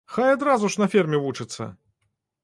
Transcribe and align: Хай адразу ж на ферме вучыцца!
Хай 0.13 0.29
адразу 0.35 0.69
ж 0.75 0.81
на 0.83 0.87
ферме 0.93 1.19
вучыцца! 1.25 1.67